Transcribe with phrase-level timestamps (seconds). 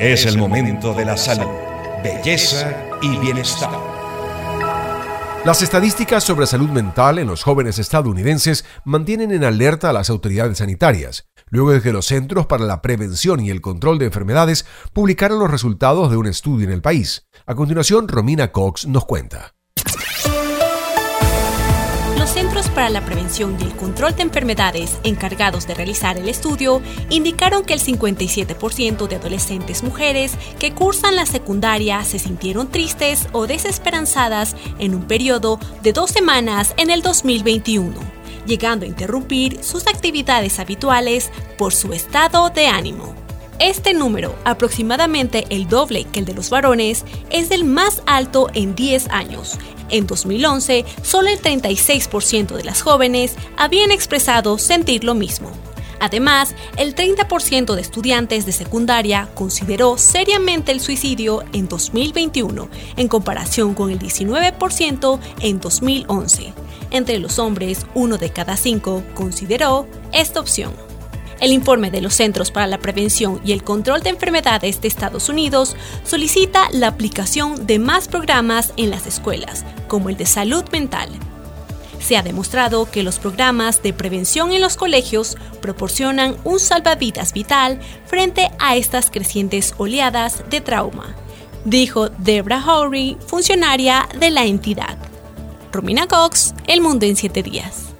[0.00, 1.52] Es el momento de la salud,
[2.02, 3.70] belleza y bienestar.
[5.44, 10.58] Las estadísticas sobre salud mental en los jóvenes estadounidenses mantienen en alerta a las autoridades
[10.58, 15.38] sanitarias, luego de que los Centros para la Prevención y el Control de Enfermedades publicaron
[15.38, 17.28] los resultados de un estudio en el país.
[17.46, 19.54] A continuación, Romina Cox nos cuenta.
[22.30, 26.80] Centros para la Prevención y el Control de Enfermedades encargados de realizar el estudio
[27.10, 33.46] indicaron que el 57% de adolescentes mujeres que cursan la secundaria se sintieron tristes o
[33.46, 37.94] desesperanzadas en un periodo de dos semanas en el 2021,
[38.46, 43.23] llegando a interrumpir sus actividades habituales por su estado de ánimo.
[43.58, 48.74] Este número, aproximadamente el doble que el de los varones, es el más alto en
[48.74, 49.58] 10 años
[49.90, 55.50] en 2011, solo el 36% de las jóvenes habían expresado sentir lo mismo.
[56.00, 63.74] Además, el 30% de estudiantes de secundaria consideró seriamente el suicidio en 2021, en comparación
[63.74, 66.52] con el 19% en 2011.
[66.90, 70.72] Entre los hombres, uno de cada cinco consideró esta opción.
[71.44, 75.28] El informe de los Centros para la Prevención y el Control de Enfermedades de Estados
[75.28, 81.10] Unidos solicita la aplicación de más programas en las escuelas, como el de salud mental.
[82.00, 87.78] Se ha demostrado que los programas de prevención en los colegios proporcionan un salvavidas vital
[88.06, 91.14] frente a estas crecientes oleadas de trauma,
[91.66, 94.96] dijo Debra Howry, funcionaria de la entidad.
[95.72, 97.93] Romina Cox, El Mundo en 7 días.